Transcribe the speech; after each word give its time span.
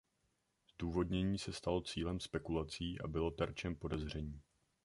Zdůvodnění 0.73 1.37
se 1.37 1.53
stalo 1.53 1.81
cílem 1.81 2.19
spekulací 2.19 3.01
a 3.01 3.07
bylo 3.07 3.31
terčem 3.31 3.75
podezření. 3.75 4.41